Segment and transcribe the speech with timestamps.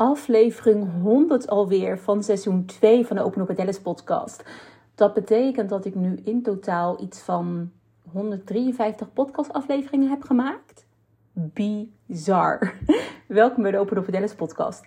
[0.00, 4.44] aflevering 100 alweer van seizoen 2 van de Open Up Dallas podcast.
[4.94, 7.70] Dat betekent dat ik nu in totaal iets van
[8.12, 10.86] 153 podcastafleveringen heb gemaakt.
[11.32, 12.72] Bizar.
[13.26, 14.84] Welkom bij de Open Up Dallas podcast.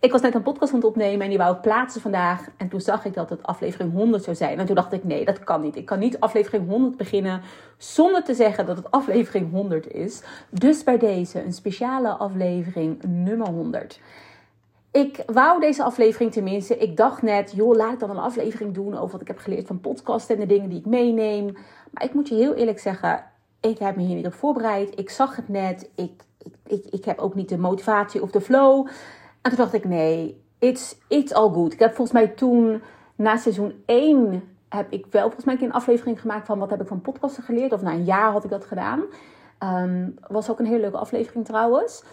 [0.00, 2.48] Ik was net een podcast aan het opnemen en die wou ik plaatsen vandaag.
[2.56, 4.58] En toen zag ik dat het aflevering 100 zou zijn.
[4.58, 5.76] En toen dacht ik, nee, dat kan niet.
[5.76, 7.40] Ik kan niet aflevering 100 beginnen
[7.76, 10.22] zonder te zeggen dat het aflevering 100 is.
[10.50, 14.00] Dus bij deze een speciale aflevering nummer 100.
[14.94, 16.76] Ik wou deze aflevering tenminste.
[16.76, 19.66] Ik dacht net, joh, laat ik dan een aflevering doen over wat ik heb geleerd
[19.66, 21.56] van podcast en de dingen die ik meeneem.
[21.90, 23.24] Maar ik moet je heel eerlijk zeggen,
[23.60, 24.98] ik heb me hier niet op voorbereid.
[24.98, 25.90] Ik zag het net.
[25.94, 28.86] Ik, ik, ik, ik heb ook niet de motivatie of de flow.
[29.42, 31.72] En toen dacht ik, nee, it's, it's all good.
[31.72, 32.82] Ik heb volgens mij toen,
[33.16, 36.86] na seizoen 1, heb ik wel volgens mij een aflevering gemaakt van wat heb ik
[36.86, 37.72] van podcasten geleerd.
[37.72, 39.02] Of na een jaar had ik dat gedaan.
[39.58, 42.04] Um, was ook een hele leuke aflevering trouwens.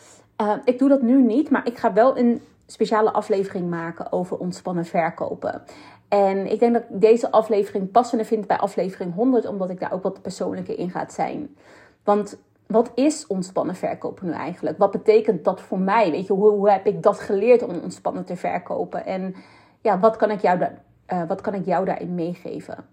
[0.41, 2.41] Uh, ik doe dat nu niet, maar ik ga wel een
[2.72, 5.62] speciale aflevering maken over ontspannen verkopen.
[6.08, 9.94] En ik denk dat ik deze aflevering passender vind bij aflevering 100, omdat ik daar
[9.94, 11.55] ook wat persoonlijker in gaat zijn.
[12.04, 14.78] Want wat is ontspannen verkopen nu eigenlijk?
[14.78, 16.12] Wat betekent dat voor mij?
[16.12, 19.06] Weet je, hoe, hoe heb ik dat geleerd om ontspannen te verkopen?
[19.06, 19.35] En
[19.82, 20.82] ja, wat kan ik jou, daar,
[21.13, 22.85] uh, wat kan ik jou daarin meegeven?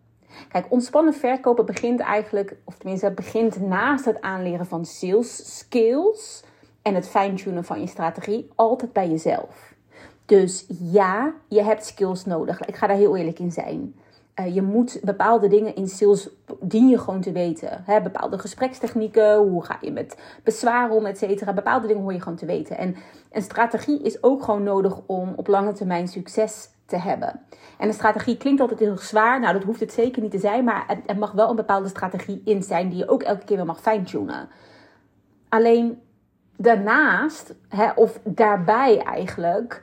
[0.48, 6.44] Kijk, ontspannen verkopen begint eigenlijk, of tenminste, het begint naast het aanleren van sales skills
[6.88, 9.74] en het fine-tunen van je strategie altijd bij jezelf.
[10.26, 12.60] Dus ja, je hebt skills nodig.
[12.60, 13.94] Ik ga daar heel eerlijk in zijn.
[14.40, 16.28] Uh, je moet bepaalde dingen in sales
[16.60, 17.82] dien je gewoon te weten.
[17.84, 18.00] Hè?
[18.00, 21.52] Bepaalde gesprekstechnieken, hoe ga je met bezwaar om, et cetera.
[21.52, 22.78] Bepaalde dingen hoor je gewoon te weten.
[22.78, 22.96] En
[23.32, 27.40] een strategie is ook gewoon nodig om op lange termijn succes te hebben.
[27.78, 29.40] En een strategie klinkt altijd heel zwaar.
[29.40, 30.64] Nou, dat hoeft het zeker niet te zijn.
[30.64, 33.66] Maar er mag wel een bepaalde strategie in zijn die je ook elke keer weer
[33.66, 34.48] mag fine-tunen.
[35.48, 36.00] Alleen
[36.58, 39.82] daarnaast, hè, of daarbij eigenlijk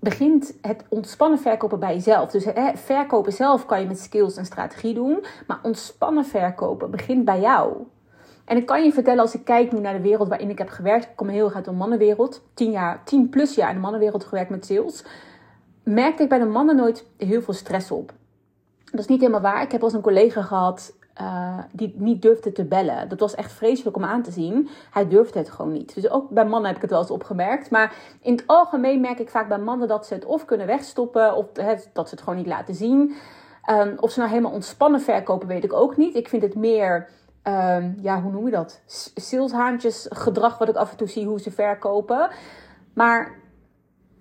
[0.00, 2.30] begint het ontspannen verkopen bij jezelf.
[2.30, 5.24] Dus hè, verkopen zelf kan je met skills en strategie doen.
[5.46, 7.86] Maar ontspannen verkopen begint bij jou.
[8.44, 10.68] En ik kan je vertellen, als ik kijk nu naar de wereld waarin ik heb
[10.68, 11.04] gewerkt.
[11.04, 12.42] Ik kom heel erg uit de mannenwereld.
[12.54, 15.04] 10 jaar, 10 plus jaar in de mannenwereld gewerkt met sales.
[15.82, 18.12] Merkte ik bij de mannen nooit heel veel stress op.
[18.84, 19.62] Dat is niet helemaal waar.
[19.62, 23.08] Ik heb als een collega gehad uh, die niet durfde te bellen.
[23.08, 24.68] Dat was echt vreselijk om aan te zien.
[24.90, 25.94] Hij durfde het gewoon niet.
[25.94, 27.70] Dus ook bij mannen heb ik het wel eens opgemerkt.
[27.70, 31.36] Maar in het algemeen merk ik vaak bij mannen dat ze het of kunnen wegstoppen
[31.36, 31.46] of
[31.92, 33.14] dat ze het gewoon niet laten zien.
[33.70, 36.14] Um, of ze nou helemaal ontspannen verkopen, weet ik ook niet.
[36.14, 37.08] Ik vind het meer,
[37.44, 38.80] um, ja, hoe noem je dat?
[39.14, 42.30] Saleshaantjes gedrag wat ik af en toe zie hoe ze verkopen.
[42.94, 43.41] Maar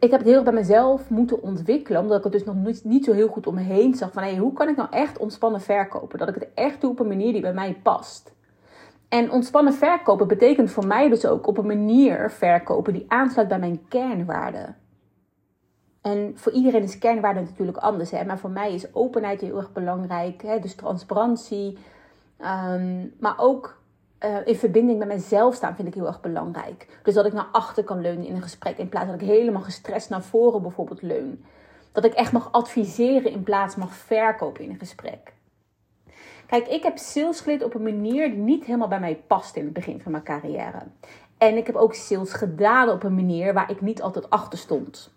[0.01, 2.01] ik heb het heel erg bij mezelf moeten ontwikkelen.
[2.01, 4.12] Omdat ik het dus nog niet, niet zo heel goed om me heen zag.
[4.12, 6.19] Van hey, hoe kan ik nou echt ontspannen verkopen?
[6.19, 8.34] Dat ik het echt doe op een manier die bij mij past.
[9.09, 13.59] En ontspannen verkopen betekent voor mij dus ook op een manier verkopen die aansluit bij
[13.59, 14.75] mijn kernwaarden.
[16.01, 18.12] En voor iedereen is kernwaarde natuurlijk anders.
[18.12, 18.25] Hè?
[18.25, 20.41] Maar voor mij is openheid heel erg belangrijk.
[20.41, 20.59] Hè?
[20.59, 21.78] Dus transparantie.
[22.39, 23.81] Um, maar ook
[24.25, 26.99] uh, in verbinding met mezelf staan vind ik heel erg belangrijk.
[27.03, 29.61] Dus dat ik naar achter kan leunen in een gesprek in plaats dat ik helemaal
[29.61, 31.45] gestrest naar voren bijvoorbeeld leun.
[31.91, 35.33] Dat ik echt mag adviseren in plaats mag verkopen in een gesprek.
[36.45, 39.63] Kijk, ik heb sales geleerd op een manier die niet helemaal bij mij past in
[39.63, 40.81] het begin van mijn carrière.
[41.38, 45.13] En ik heb ook sales gedaan op een manier waar ik niet altijd achter stond.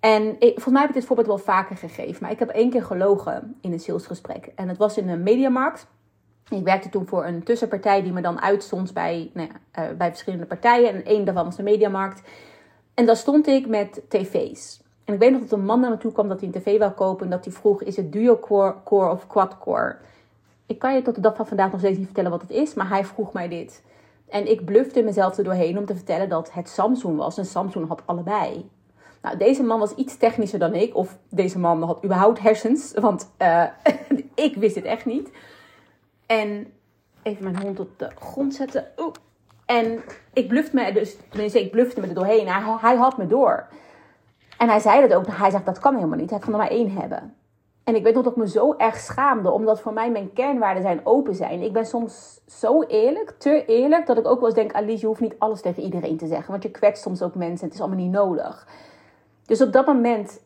[0.00, 2.82] En volgens mij heb ik dit voorbeeld wel vaker gegeven, maar ik heb één keer
[2.82, 4.52] gelogen in een salesgesprek.
[4.54, 5.86] En het was in een mediamarkt.
[6.50, 10.08] Ik werkte toen voor een tussenpartij die me dan uitstond bij, nou ja, uh, bij
[10.08, 10.88] verschillende partijen.
[10.88, 12.22] En één daarvan was de Mediamarkt.
[12.94, 14.82] En daar stond ik met tv's.
[15.04, 16.78] En ik weet nog dat een man naar me toe kwam dat hij een tv
[16.78, 17.24] wou kopen.
[17.24, 19.96] En dat hij vroeg, is het dual-core core of quad-core?
[20.66, 22.74] Ik kan je tot de dag van vandaag nog steeds niet vertellen wat het is.
[22.74, 23.82] Maar hij vroeg mij dit.
[24.28, 27.38] En ik blufte mezelf er doorheen om te vertellen dat het Samsung was.
[27.38, 28.70] En Samsung had allebei.
[29.22, 30.96] Nou, deze man was iets technischer dan ik.
[30.96, 32.92] Of deze man had überhaupt hersens.
[32.92, 33.64] Want uh,
[34.34, 35.30] ik wist het echt niet.
[36.26, 36.72] En
[37.22, 38.86] even mijn hond op de grond zetten.
[38.96, 39.14] Oeh.
[39.66, 40.00] En
[40.32, 42.48] ik blufte me dus, tenminste, ik blufte me er doorheen.
[42.80, 43.66] Hij, had me door.
[44.58, 45.26] En hij zei dat ook.
[45.30, 46.30] Hij zegt, dat kan helemaal niet.
[46.30, 47.34] Hij kan er maar één hebben.
[47.84, 49.50] En ik weet nog dat ik me zo erg schaamde.
[49.50, 51.62] Omdat voor mij mijn kernwaarden zijn open zijn.
[51.62, 54.06] Ik ben soms zo eerlijk, te eerlijk.
[54.06, 56.50] Dat ik ook wel eens denk, Alice, je hoeft niet alles tegen iedereen te zeggen.
[56.50, 57.64] Want je kwetst soms ook mensen.
[57.64, 58.68] Het is allemaal niet nodig.
[59.46, 60.40] Dus op dat moment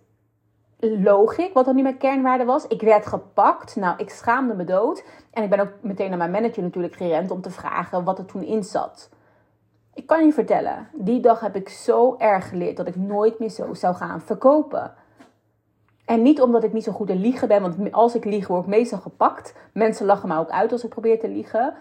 [0.78, 2.66] ik, wat dan niet mijn kernwaarde was.
[2.66, 3.76] Ik werd gepakt.
[3.76, 5.04] Nou, ik schaamde me dood.
[5.30, 8.24] En ik ben ook meteen naar mijn manager natuurlijk gerend om te vragen wat er
[8.24, 9.10] toen in zat.
[9.94, 13.50] Ik kan je vertellen, die dag heb ik zo erg geleerd dat ik nooit meer
[13.50, 14.94] zo zou gaan verkopen.
[16.04, 18.62] En niet omdat ik niet zo goed in liegen ben, want als ik lieg word
[18.62, 19.54] ik meestal gepakt.
[19.72, 21.74] Mensen lachen me ook uit als ik probeer te liegen.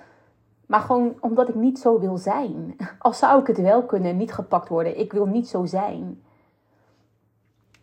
[0.65, 2.75] Maar gewoon omdat ik niet zo wil zijn.
[2.99, 4.99] Als zou ik het wel kunnen, niet gepakt worden.
[4.99, 6.21] Ik wil niet zo zijn.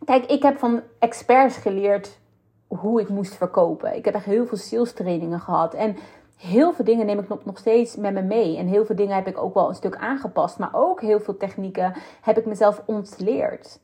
[0.05, 2.19] Kijk, ik heb van experts geleerd
[2.67, 3.95] hoe ik moest verkopen.
[3.95, 5.73] Ik heb echt heel veel sales trainingen gehad.
[5.73, 5.95] En
[6.37, 8.57] heel veel dingen neem ik nog steeds met me mee.
[8.57, 10.59] En heel veel dingen heb ik ook wel een stuk aangepast.
[10.59, 13.79] Maar ook heel veel technieken heb ik mezelf ontleerd.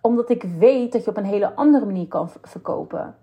[0.00, 3.16] Omdat ik weet dat je op een hele andere manier kan verkopen.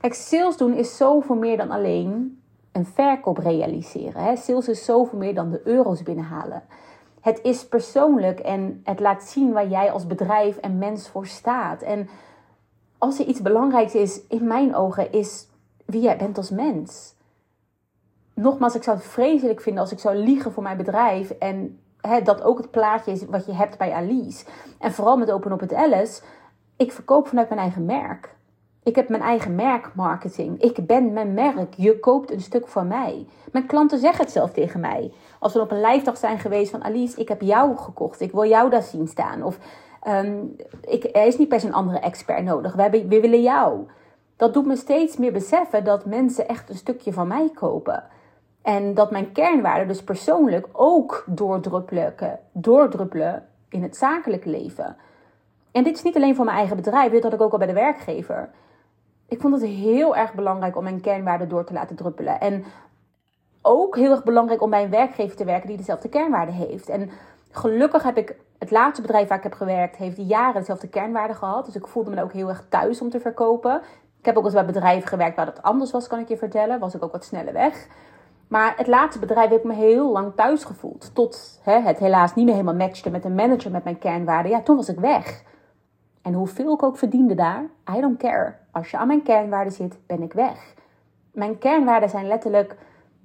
[0.00, 2.42] Kijk, sales doen is zoveel meer dan alleen
[2.72, 4.22] een verkoop realiseren.
[4.22, 4.36] Hè?
[4.36, 6.62] Sales is zoveel meer dan de euro's binnenhalen.
[7.26, 11.82] Het is persoonlijk en het laat zien waar jij als bedrijf en mens voor staat.
[11.82, 12.08] En
[12.98, 15.48] als er iets belangrijks is, in mijn ogen, is
[15.84, 17.14] wie jij bent als mens.
[18.34, 22.22] Nogmaals, ik zou het vreselijk vinden als ik zou liegen voor mijn bedrijf en hè,
[22.22, 24.44] dat ook het plaatje is wat je hebt bij Alice.
[24.78, 26.22] En vooral met Open Up het Alice,
[26.76, 28.35] ik verkoop vanuit mijn eigen merk.
[28.86, 30.62] Ik heb mijn eigen merkmarketing.
[30.62, 31.74] Ik ben mijn merk.
[31.74, 33.26] Je koopt een stuk van mij.
[33.52, 35.12] Mijn klanten zeggen het zelf tegen mij.
[35.38, 38.20] Als we op een lijfdag zijn geweest van Alice, ik heb jou gekocht.
[38.20, 39.42] Ik wil jou daar zien staan.
[39.42, 39.58] Of
[40.08, 42.74] um, ik, er is niet per se een andere expert nodig.
[42.74, 43.86] We, we willen jou.
[44.36, 48.04] Dat doet me steeds meer beseffen dat mensen echt een stukje van mij kopen.
[48.62, 52.14] En dat mijn kernwaarden dus persoonlijk ook doordruppelen,
[52.52, 54.96] doordruppelen in het zakelijke leven.
[55.72, 57.66] En dit is niet alleen voor mijn eigen bedrijf, dit had ik ook al bij
[57.66, 58.50] de werkgever
[59.28, 62.40] ik vond het heel erg belangrijk om mijn kernwaarden door te laten druppelen.
[62.40, 62.64] En
[63.62, 66.88] ook heel erg belangrijk om bij een werkgever te werken die dezelfde kernwaarden heeft.
[66.88, 67.10] En
[67.50, 71.64] gelukkig heb ik het laatste bedrijf waar ik heb gewerkt, heeft jaren dezelfde kernwaarden gehad.
[71.64, 73.82] Dus ik voelde me ook heel erg thuis om te verkopen.
[74.18, 76.78] Ik heb ook eens bij bedrijven gewerkt waar dat anders was, kan ik je vertellen.
[76.78, 77.86] Was ik ook wat sneller weg.
[78.48, 81.10] Maar het laatste bedrijf heb ik me heel lang thuis gevoeld.
[81.14, 84.50] Tot hè, het helaas niet meer helemaal matchte met een manager met mijn kernwaarden.
[84.50, 85.42] Ja, toen was ik weg.
[86.26, 87.64] En hoeveel ik ook verdiende daar,
[87.96, 88.54] I don't care.
[88.70, 90.74] Als je aan mijn kernwaarden zit, ben ik weg.
[91.32, 92.76] Mijn kernwaarden zijn letterlijk.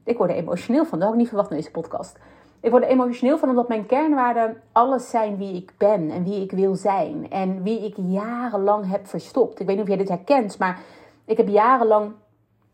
[0.03, 0.97] Ik word er emotioneel van.
[0.97, 2.19] Dat had ik niet verwacht in deze podcast.
[2.59, 6.41] Ik word er emotioneel van omdat mijn kernwaarden alles zijn wie ik ben en wie
[6.41, 7.29] ik wil zijn.
[7.29, 9.59] En wie ik jarenlang heb verstopt.
[9.59, 10.79] Ik weet niet of jij dit herkent, maar
[11.25, 12.11] ik heb jarenlang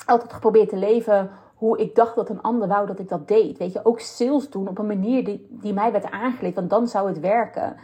[0.05, 3.57] altijd geprobeerd te leven hoe ik dacht dat een ander wou dat ik dat deed.
[3.57, 6.87] Weet je, ook sales doen op een manier die, die mij werd aangeleerd, want dan
[6.87, 7.75] zou het werken.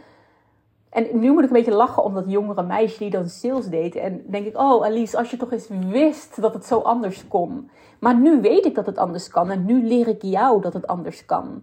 [0.94, 3.94] En nu moet ik een beetje lachen om dat jongere meisje die dan sales deed.
[3.94, 7.70] En denk ik, oh Alice, als je toch eens wist dat het zo anders kon.
[7.98, 9.50] Maar nu weet ik dat het anders kan.
[9.50, 11.62] En nu leer ik jou dat het anders kan.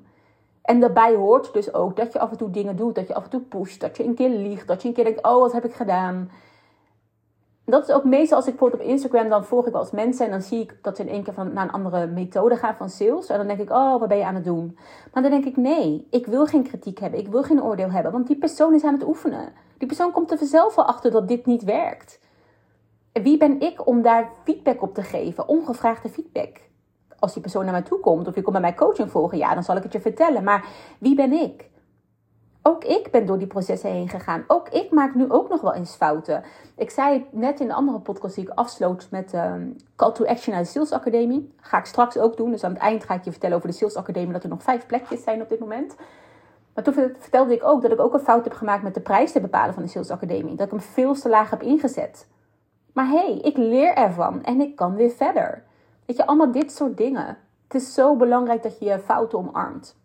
[0.62, 2.96] En daarbij hoort dus ook dat je af en toe dingen doet.
[2.96, 3.82] Dat je af en toe pusht.
[3.82, 4.68] Dat je een keer liegt.
[4.68, 6.30] Dat je een keer denkt, oh wat heb ik gedaan
[7.66, 10.26] dat is ook meestal als ik bijvoorbeeld op Instagram, dan volg ik wel als mensen
[10.26, 12.76] en dan zie ik dat ze in één keer van, naar een andere methode gaan
[12.76, 13.28] van sales.
[13.28, 14.78] En dan denk ik, oh, wat ben je aan het doen?
[15.14, 18.12] Maar dan denk ik, nee, ik wil geen kritiek hebben, ik wil geen oordeel hebben,
[18.12, 19.54] want die persoon is aan het oefenen.
[19.78, 22.20] Die persoon komt er vanzelf wel achter dat dit niet werkt.
[23.12, 26.60] Wie ben ik om daar feedback op te geven, ongevraagde feedback?
[27.20, 29.54] Als die persoon naar mij toe komt of je komt bij mij coaching volgen, ja,
[29.54, 30.44] dan zal ik het je vertellen.
[30.44, 30.66] Maar
[31.00, 31.70] wie ben ik?
[32.64, 34.44] Ook ik ben door die processen heen gegaan.
[34.48, 36.44] Ook ik maak nu ook nog wel eens fouten.
[36.76, 39.54] Ik zei net in de andere podcast die ik afsloot met uh,
[39.96, 41.54] Call to Action uit de Sales Academie.
[41.58, 42.52] Ga ik straks ook doen.
[42.52, 44.34] Dus aan het eind ga ik je vertellen over de Sales Academie.
[44.34, 45.96] Dat er nog vijf plekjes zijn op dit moment.
[46.74, 49.32] Maar toen vertelde ik ook dat ik ook een fout heb gemaakt met de prijs
[49.32, 50.56] te bepalen van de Sales Academie.
[50.56, 52.28] Dat ik hem veel te laag heb ingezet.
[52.94, 55.64] Maar hé, hey, ik leer ervan en ik kan weer verder.
[56.06, 57.38] Weet je, allemaal dit soort dingen.
[57.64, 60.00] Het is zo belangrijk dat je je fouten omarmt.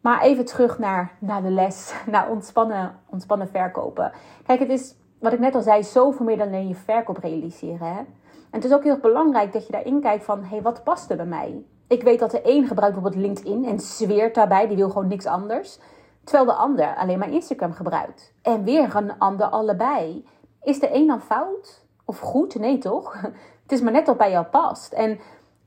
[0.00, 4.12] Maar even terug naar, naar de les, naar ontspannen, ontspannen verkopen.
[4.46, 7.86] Kijk, het is, wat ik net al zei, zoveel meer dan alleen je verkoop realiseren.
[7.86, 7.98] Hè?
[7.98, 8.06] En
[8.50, 11.16] het is ook heel belangrijk dat je daarin kijkt van, hé, hey, wat past er
[11.16, 11.64] bij mij?
[11.88, 15.26] Ik weet dat de een gebruikt bijvoorbeeld LinkedIn en zweert daarbij, die wil gewoon niks
[15.26, 15.78] anders.
[16.24, 18.32] Terwijl de ander alleen maar Instagram gebruikt.
[18.42, 20.24] En weer een ander allebei.
[20.62, 21.84] Is de een dan fout?
[22.04, 22.54] Of goed?
[22.54, 23.12] Nee toch?
[23.62, 24.92] Het is maar net wat bij jou past.
[24.92, 25.18] En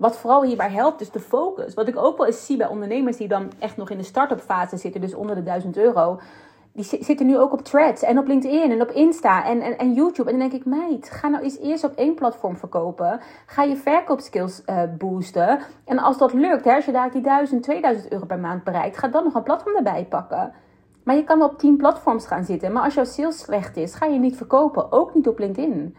[0.03, 1.73] wat vooral hierbij helpt, is de focus.
[1.73, 4.39] Wat ik ook wel eens zie bij ondernemers die dan echt nog in de start-up
[4.39, 6.19] fase zitten, dus onder de 1000 euro.
[6.73, 9.93] Die zitten nu ook op threads en op LinkedIn en op Insta en, en, en
[9.93, 10.31] YouTube.
[10.31, 13.19] En dan denk ik, meid, ga nou eens eerst op één platform verkopen.
[13.45, 15.59] Ga je verkoopskills uh, boosten.
[15.85, 18.97] En als dat lukt, hè, als je daar die 1000, 2000 euro per maand bereikt,
[18.97, 20.53] ga dan nog een platform erbij pakken.
[21.03, 22.71] Maar je kan op 10 platforms gaan zitten.
[22.71, 24.91] Maar als jouw sales slecht is, ga je niet verkopen.
[24.91, 25.95] Ook niet op LinkedIn.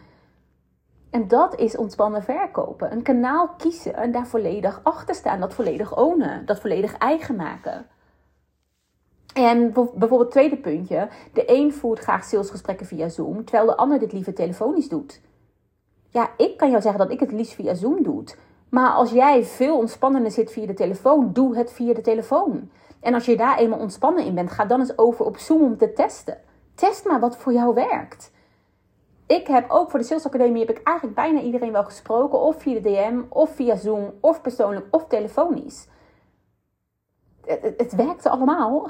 [1.15, 2.93] En dat is ontspannen verkopen.
[2.93, 5.41] Een kanaal kiezen en daar volledig achter staan.
[5.41, 6.47] Dat volledig ownen.
[6.47, 7.87] Dat volledig eigen maken.
[9.35, 11.09] En bijvoorbeeld het tweede puntje.
[11.33, 15.21] De een voert graag salesgesprekken via Zoom, terwijl de ander dit liever telefonisch doet.
[16.11, 18.25] Ja, ik kan jou zeggen dat ik het liefst via Zoom doe.
[18.69, 22.71] Maar als jij veel ontspannender zit via de telefoon, doe het via de telefoon.
[23.01, 25.77] En als je daar eenmaal ontspannen in bent, ga dan eens over op Zoom om
[25.77, 26.39] te testen.
[26.75, 28.33] Test maar wat voor jou werkt.
[29.27, 32.41] Ik heb ook voor de Sales Academie heb ik eigenlijk bijna iedereen wel gesproken.
[32.41, 35.89] Of via de DM, of via Zoom, of persoonlijk, of telefonisch.
[37.45, 38.89] Het, het, werkte allemaal.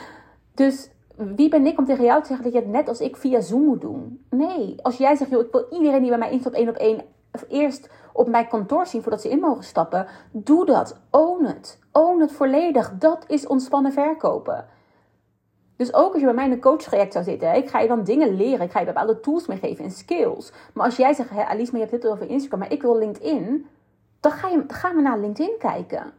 [0.54, 3.16] dus wie ben ik om tegen jou te zeggen dat je het net als ik
[3.16, 4.26] via Zoom moet doen?
[4.30, 7.04] Nee, als jij zegt, joh, ik wil iedereen die bij mij instapt één op één
[7.48, 10.06] eerst op mijn kantoor zien voordat ze in mogen stappen.
[10.30, 11.00] Doe dat.
[11.10, 11.78] Own het.
[11.92, 12.92] Own het volledig.
[12.98, 14.66] Dat is ontspannen verkopen.
[15.76, 18.04] Dus ook als je bij mij in een coachtraject zou zitten, ik ga je dan
[18.04, 18.60] dingen leren.
[18.60, 20.52] Ik ga je bepaalde tools meegeven en skills.
[20.72, 23.66] Maar als jij zegt, Alice, maar je hebt dit over Instagram, maar ik wil LinkedIn.
[24.20, 26.12] Dan, ga je, dan gaan we naar LinkedIn kijken.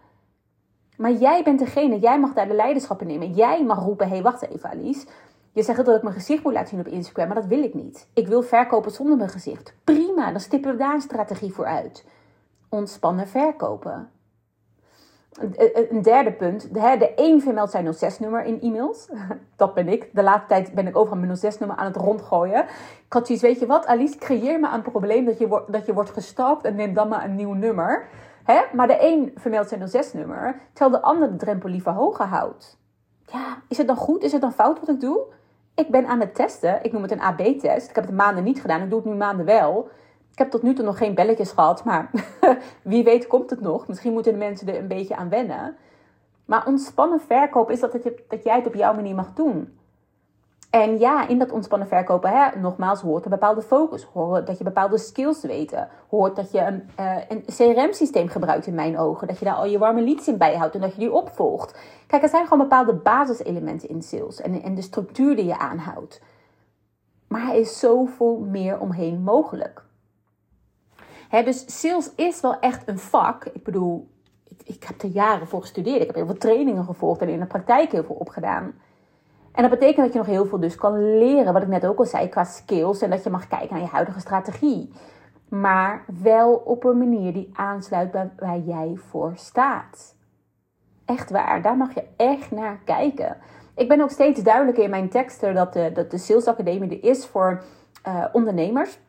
[0.97, 3.33] Maar jij bent degene, jij mag daar de leiderschap in nemen.
[3.33, 5.07] Jij mag roepen, hé, hey, wacht even Alice.
[5.51, 7.73] Je zegt dat ik mijn gezicht moet laten zien op Instagram, maar dat wil ik
[7.73, 8.07] niet.
[8.13, 9.73] Ik wil verkopen zonder mijn gezicht.
[9.83, 12.05] Prima, dan stippen we daar een strategie voor uit.
[12.69, 14.09] Ontspannen verkopen.
[15.89, 16.73] Een derde punt.
[16.73, 19.09] De, één vermeldt zijn 06-nummer in e-mails.
[19.55, 20.09] Dat ben ik.
[20.13, 22.63] De laatste tijd ben ik overal mijn 06-nummer aan het rondgooien.
[23.05, 26.09] Ik had weet je wat Alice, creëer me een probleem dat je, dat je wordt
[26.09, 28.07] gestalkt en neem dan maar een nieuw nummer.
[28.73, 32.77] Maar de een vermeldt zijn 06-nummer, terwijl de ander de drempel liever hoger houdt.
[33.25, 34.23] Ja, is het dan goed?
[34.23, 35.25] Is het dan fout wat ik doe?
[35.75, 36.83] Ik ben aan het testen.
[36.83, 37.89] Ik noem het een AB-test.
[37.89, 38.81] Ik heb het maanden niet gedaan.
[38.81, 39.89] Ik doe het nu maanden wel.
[40.35, 42.11] Ik heb tot nu toe nog geen belletjes gehad, maar
[42.81, 43.87] wie weet komt het nog.
[43.87, 45.75] Misschien moeten de mensen er een beetje aan wennen.
[46.45, 47.91] Maar ontspannen verkopen is dat,
[48.27, 49.77] dat jij het op jouw manier mag doen.
[50.69, 54.03] En ja, in dat ontspannen verkopen, hè, nogmaals, hoort een bepaalde focus.
[54.03, 55.87] Hoort dat je bepaalde skills weet.
[56.09, 59.27] Hoort dat je een, uh, een CRM-systeem gebruikt in mijn ogen.
[59.27, 61.79] Dat je daar al je warme leads in bijhoudt en dat je die opvolgt.
[62.07, 64.41] Kijk, er zijn gewoon bepaalde basiselementen in sales.
[64.41, 66.21] En, en de structuur die je aanhoudt.
[67.27, 69.83] Maar er is zoveel meer omheen mogelijk.
[71.29, 73.45] Dus sales is wel echt een vak.
[73.45, 74.07] Ik bedoel,
[74.43, 76.01] ik, ik heb er jaren voor gestudeerd.
[76.01, 78.73] Ik heb heel veel trainingen gevolgd en in de praktijk heel veel opgedaan.
[79.51, 81.97] En dat betekent dat je nog heel veel dus kan leren, wat ik net ook
[81.97, 83.01] al zei, qua skills.
[83.01, 84.91] En dat je mag kijken naar je huidige strategie.
[85.49, 90.15] Maar wel op een manier die aansluit bij waar jij voor staat.
[91.05, 93.37] Echt waar, daar mag je echt naar kijken.
[93.75, 97.09] Ik ben ook steeds duidelijker in mijn teksten dat de, dat de Sales Academie er
[97.09, 97.63] is voor
[98.07, 98.99] uh, ondernemers.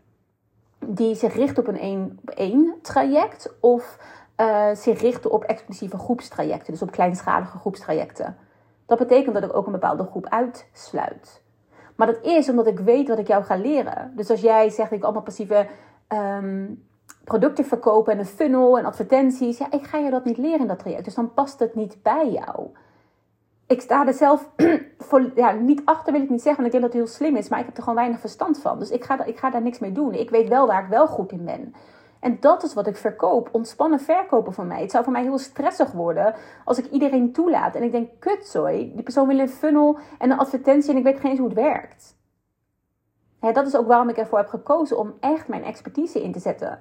[0.79, 3.55] Die zich richten op een één op één traject.
[3.61, 3.99] Of
[4.37, 6.73] uh, zich richten op exclusieve groepstrajecten.
[6.73, 8.37] Dus op kleinschalige groepstrajecten.
[8.87, 11.43] Dat betekent dat ik ook een bepaalde groep uitsluit.
[11.97, 14.13] Maar dat is omdat ik weet wat ik jou ga leren.
[14.17, 15.67] Dus als jij zegt, ik allemaal passieve
[16.09, 16.87] um,
[17.25, 19.59] producten verkopen en een funnel en advertenties.
[19.59, 21.05] Ja, ik ga je dat niet leren in dat traject.
[21.05, 22.69] Dus dan past het niet bij jou.
[23.67, 24.51] Ik sta er zelf
[25.09, 27.37] voor, ja, niet achter, wil ik niet zeggen, want ik denk dat het heel slim
[27.37, 27.49] is.
[27.49, 28.79] Maar ik heb er gewoon weinig verstand van.
[28.79, 30.13] Dus ik ga, ik ga daar niks mee doen.
[30.13, 31.75] Ik weet wel waar ik wel goed in ben.
[32.21, 33.49] En dat is wat ik verkoop.
[33.53, 34.81] Ontspannen verkopen van mij.
[34.81, 37.75] Het zou voor mij heel stressig worden als ik iedereen toelaat.
[37.75, 41.21] En ik denk, kutzooi, die persoon wil een funnel en een advertentie en ik weet
[41.21, 42.17] geen eens hoe het werkt.
[43.41, 46.81] dat is ook waarom ik ervoor heb gekozen om echt mijn expertise in te zetten.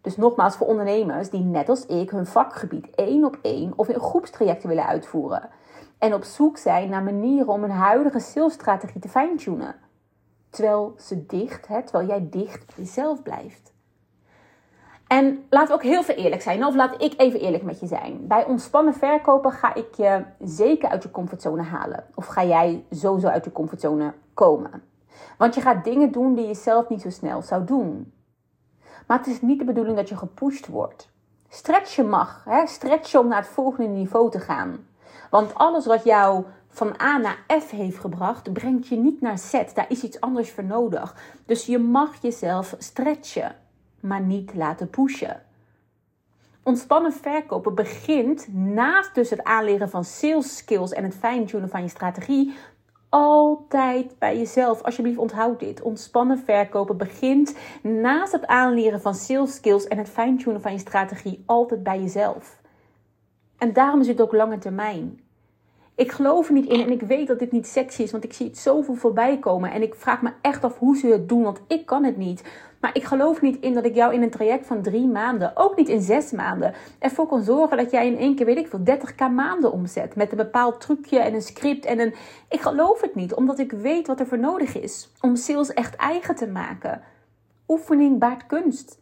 [0.00, 4.00] Dus nogmaals, voor ondernemers die net als ik hun vakgebied één op één of in
[4.00, 5.50] groepstrajecten willen uitvoeren.
[6.02, 9.74] En op zoek zijn naar manieren om hun huidige salesstrategie te fine-tunen.
[10.50, 13.72] Terwijl ze dicht, hè, terwijl jij dicht bij jezelf blijft.
[15.06, 16.66] En laten we ook heel veel eerlijk zijn.
[16.66, 18.26] Of laat ik even eerlijk met je zijn.
[18.26, 22.04] Bij ontspannen verkopen ga ik je zeker uit je comfortzone halen.
[22.14, 24.82] Of ga jij sowieso uit je comfortzone komen.
[25.38, 28.12] Want je gaat dingen doen die je zelf niet zo snel zou doen.
[29.06, 31.10] Maar het is niet de bedoeling dat je gepusht wordt.
[31.48, 32.44] Stretchen mag.
[32.44, 32.66] Hè?
[32.66, 34.90] Stretchen om naar het volgende niveau te gaan.
[35.32, 39.52] Want alles wat jou van A naar F heeft gebracht, brengt je niet naar Z.
[39.74, 41.16] Daar is iets anders voor nodig.
[41.46, 43.56] Dus je mag jezelf stretchen
[44.00, 45.42] maar niet laten pushen.
[46.62, 51.88] Ontspannen verkopen begint naast dus het aanleren van sales skills en het fine-tunen van je
[51.88, 52.54] strategie
[53.08, 54.82] altijd bij jezelf.
[54.82, 55.82] Alsjeblieft onthoud dit.
[55.82, 61.42] Ontspannen verkopen begint naast het aanleren van sales skills en het fine-tunen van je strategie
[61.46, 62.61] altijd bij jezelf.
[63.62, 65.20] En daarom is het ook lange termijn.
[65.94, 68.32] Ik geloof er niet in en ik weet dat dit niet sexy is, want ik
[68.32, 69.70] zie het zoveel voorbij komen.
[69.70, 72.44] En ik vraag me echt af hoe ze het doen, want ik kan het niet.
[72.80, 75.76] Maar ik geloof niet in dat ik jou in een traject van drie maanden, ook
[75.76, 78.84] niet in zes maanden, ervoor kan zorgen dat jij in één keer, weet ik veel,
[78.84, 80.16] 30k maanden omzet.
[80.16, 82.14] Met een bepaald trucje en een script en een.
[82.48, 85.96] Ik geloof het niet, omdat ik weet wat er voor nodig is om sales echt
[85.96, 87.02] eigen te maken.
[87.68, 88.98] Oefening baart kunst.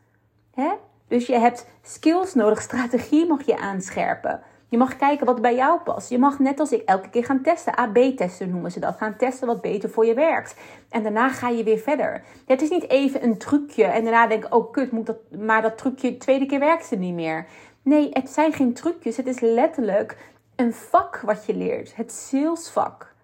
[0.54, 0.70] Hè?
[1.08, 4.42] Dus je hebt skills nodig, strategie mag je aanscherpen.
[4.70, 6.10] Je mag kijken wat bij jou past.
[6.10, 7.76] Je mag net als ik elke keer gaan testen.
[7.76, 8.96] AB-testen noemen ze dat.
[8.96, 10.54] Gaan testen wat beter voor je werkt.
[10.88, 12.22] En daarna ga je weer verder.
[12.46, 15.62] het is niet even een trucje en daarna denk ik, oh kut, moet dat, maar
[15.62, 17.46] dat trucje tweede keer werkt ze niet meer.
[17.82, 19.16] Nee, het zijn geen trucjes.
[19.16, 20.16] Het is letterlijk
[20.56, 21.96] een vak wat je leert.
[21.96, 23.14] Het salesvak.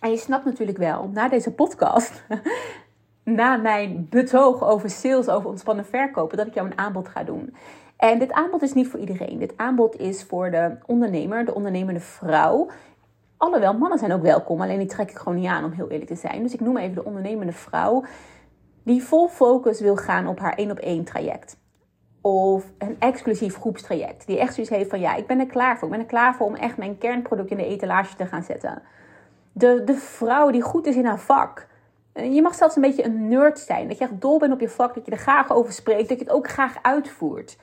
[0.00, 2.24] En je snapt natuurlijk wel, na deze podcast,
[3.24, 7.54] na mijn betoog over sales, over ontspannen verkopen, dat ik jou een aanbod ga doen.
[8.10, 9.38] En dit aanbod is niet voor iedereen.
[9.38, 12.70] Dit aanbod is voor de ondernemer, de ondernemende vrouw.
[13.36, 16.10] Alhoewel, mannen zijn ook welkom, alleen die trek ik gewoon niet aan om heel eerlijk
[16.10, 16.42] te zijn.
[16.42, 18.04] Dus ik noem even de ondernemende vrouw
[18.82, 21.56] die vol focus wil gaan op haar één op één traject.
[22.20, 24.26] Of een exclusief groepstraject.
[24.26, 25.88] Die echt zoiets heeft van ja, ik ben er klaar voor.
[25.88, 28.82] Ik ben er klaar voor om echt mijn kernproduct in de etalage te gaan zetten.
[29.52, 31.66] De, de vrouw die goed is in haar vak.
[32.14, 33.88] Je mag zelfs een beetje een nerd zijn.
[33.88, 34.94] Dat je echt dol bent op je vak.
[34.94, 36.08] Dat je er graag over spreekt.
[36.08, 37.56] Dat je het ook graag uitvoert.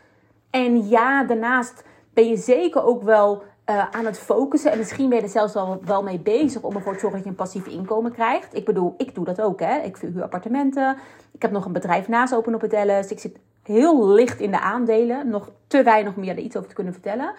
[0.51, 4.71] En ja, daarnaast ben je zeker ook wel uh, aan het focussen.
[4.71, 7.23] En misschien ben je er zelfs al wel mee bezig om ervoor te zorgen dat
[7.23, 8.55] je een passief inkomen krijgt.
[8.55, 9.59] Ik bedoel, ik doe dat ook.
[9.59, 9.77] Hè.
[9.79, 10.97] Ik verhuur appartementen.
[11.31, 13.11] Ik heb nog een bedrijf naast Open op het Dallas.
[13.11, 15.29] Ik zit heel licht in de aandelen.
[15.29, 17.33] Nog te weinig om er iets over te kunnen vertellen.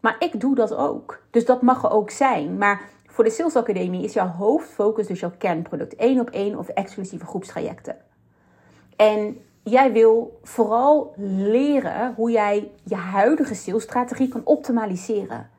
[0.00, 1.22] Maar ik doe dat ook.
[1.30, 2.58] Dus dat mag er ook zijn.
[2.58, 5.96] Maar voor de Sales Academie is jouw hoofdfocus dus jouw kernproduct.
[5.96, 7.96] één op één of exclusieve groepstrajecten.
[8.96, 9.36] En
[9.68, 15.50] jij wil vooral leren hoe jij je huidige salesstrategie kan optimaliseren.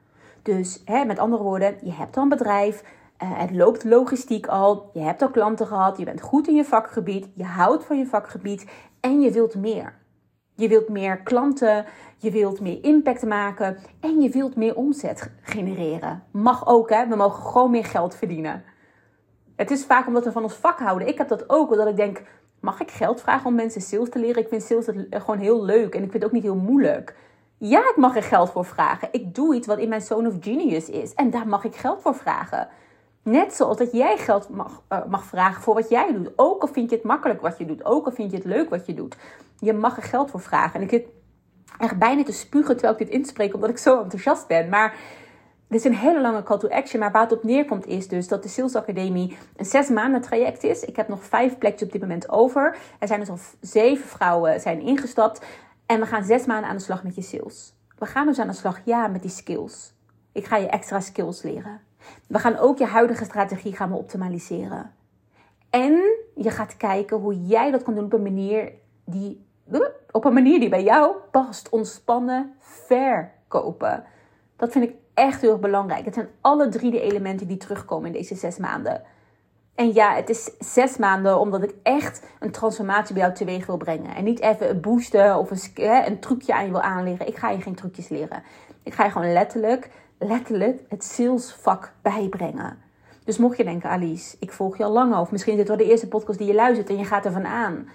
[0.44, 2.84] Dus hè, met andere woorden, je hebt al een bedrijf,
[3.24, 6.66] uh, het loopt logistiek al, je hebt al klanten gehad, je bent goed in je
[6.66, 8.66] vakgebied, je houdt van je vakgebied
[9.00, 9.98] en je wilt meer.
[10.56, 11.86] Je wilt meer klanten,
[12.18, 16.24] je wilt meer impact maken en je wilt meer omzet genereren.
[16.32, 17.08] Mag ook, hè?
[17.08, 18.64] We mogen gewoon meer geld verdienen.
[19.56, 21.08] Het is vaak omdat we van ons vak houden.
[21.08, 22.22] Ik heb dat ook, omdat ik denk,
[22.70, 24.42] mag ik geld vragen om mensen sales te leren?
[24.42, 27.16] Ik vind sales gewoon heel leuk en ik vind het ook niet heel moeilijk.
[27.58, 29.08] Ja, ik mag er geld voor vragen.
[29.12, 32.02] Ik doe iets wat in mijn zone of genius is en daar mag ik geld
[32.02, 32.68] voor vragen.
[33.24, 36.32] Net zoals dat jij geld mag, uh, mag vragen voor wat jij doet.
[36.36, 37.86] Ook al vind je het makkelijk wat je doet.
[37.86, 39.18] Ook al vind je het leuk wat je doet.
[39.60, 40.76] Je mag er geld voor vragen.
[40.76, 41.06] En ik zit
[41.78, 44.70] echt bijna te spugen terwijl ik dit inspreek, omdat ik zo enthousiast ben.
[44.70, 44.96] Maar
[45.70, 47.00] dit is een hele lange call to action.
[47.00, 50.64] Maar waar het op neerkomt is dus dat de Sales Academie een zes maanden traject
[50.64, 50.84] is.
[50.84, 52.78] Ik heb nog vijf plekjes op dit moment over.
[53.00, 55.46] Er zijn dus al zeven vrouwen zijn ingestapt.
[55.86, 57.74] En we gaan zes maanden aan de slag met je sales.
[57.98, 59.94] We gaan dus aan de slag, ja, met die skills.
[60.32, 61.82] Ik ga je extra skills leren.
[62.28, 64.94] We gaan ook je huidige strategie gaan we optimaliseren.
[65.70, 66.02] En
[66.36, 68.72] je gaat kijken hoe jij dat kan doen op een manier
[69.06, 69.46] die,
[70.12, 71.70] op een manier die bij jou past.
[71.70, 74.04] Ontspannen verkopen.
[74.56, 76.06] Dat vind ik echt heel erg belangrijk.
[76.06, 79.02] Het zijn alle drie de elementen die terugkomen in deze zes maanden.
[79.76, 83.78] En ja, het is zes maanden omdat ik echt een transformatie bij jou teweeg wil
[83.78, 84.16] brengen.
[84.16, 87.28] En niet even een boosten of een, een trucje aan je wil aanleren.
[87.28, 88.44] Ik ga je geen trucjes leren.
[88.84, 92.78] Ik ga je gewoon letterlijk, letterlijk het salesvak bijbrengen.
[93.24, 95.78] Dus mocht je denken, Alice, ik volg je al lang of misschien is dit wel
[95.78, 97.90] de eerste podcast die je luistert en je gaat ervan aan.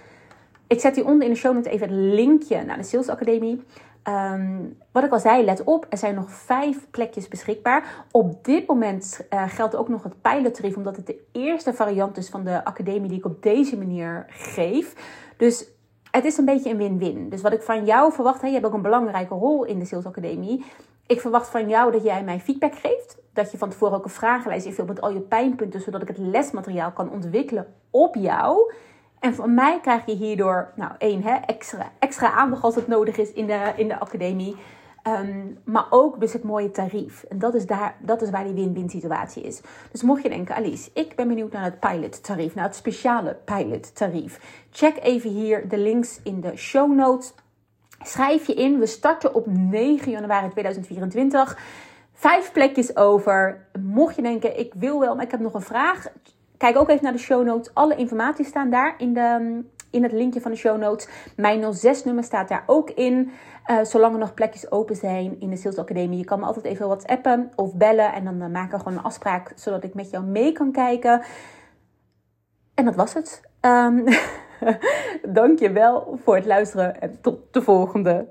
[0.67, 3.63] Ik zet hier onder in de show notes even het linkje naar de Sales Academie.
[4.05, 4.57] Ehm,
[4.91, 8.05] wat ik al zei, let op, er zijn nog vijf plekjes beschikbaar.
[8.11, 12.29] Op dit moment uh, geldt ook nog het pilottarief, omdat het de eerste variant is
[12.29, 14.93] van de academie die ik op deze manier geef.
[15.37, 15.67] Dus
[16.11, 17.29] het is een beetje een win-win.
[17.29, 19.85] Dus wat ik van jou verwacht, hè, je hebt ook een belangrijke rol in de
[19.85, 20.65] Sales Academie.
[21.07, 23.17] Ik verwacht van jou dat jij mij feedback geeft.
[23.33, 26.17] Dat je van tevoren ook een vragenlijst invult met al je pijnpunten, zodat ik het
[26.17, 28.73] lesmateriaal kan ontwikkelen op jou.
[29.25, 33.17] En van mij krijg je hierdoor, nou één, hè, extra, extra aandacht als het nodig
[33.17, 34.55] is in de, in de academie.
[35.03, 37.23] Ehm, maar ook dus het mooie tarief.
[37.23, 39.61] En dat is, daar, dat is waar die win-win situatie is.
[39.91, 43.37] Dus mocht je denken, Alice, ik ben benieuwd naar het pilot tarief, naar het speciale
[43.45, 44.65] pilot tarief.
[44.71, 47.33] Check even hier de links in de show notes.
[48.03, 48.79] Schrijf je in.
[48.79, 51.57] We starten op 9 januari 2024.
[52.13, 53.67] Vijf plekjes over.
[53.79, 56.07] Mocht je denken, ik wil wel, maar ik heb nog een vraag.
[56.65, 57.73] Kijk ook even naar de show notes.
[57.73, 61.07] Alle informatie staan daar in, de, in het linkje van de show notes.
[61.35, 63.31] Mijn 06-nummer staat daar ook in.
[63.67, 66.17] Uh, zolang er nog plekjes open zijn in de Sales Academie.
[66.17, 68.13] Je kan me altijd even whatsappen of bellen.
[68.13, 71.21] En dan uh, maken we gewoon een afspraak zodat ik met jou mee kan kijken.
[72.73, 73.41] En dat was het.
[73.61, 74.03] Um,
[75.39, 78.27] Dank je wel voor het luisteren en tot de volgende.